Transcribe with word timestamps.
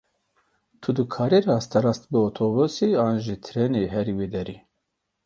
Tu 0.81 0.89
dikarî 0.97 1.39
rasterast 1.49 2.03
bi 2.11 2.17
otobûsê 2.27 2.89
an 3.07 3.15
jî 3.25 3.35
trênê 3.45 3.83
herî 3.93 4.13
wê 4.19 4.27
derê. 4.35 4.57